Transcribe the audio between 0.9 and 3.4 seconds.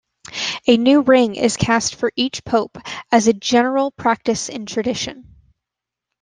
ring is cast for each Pope as a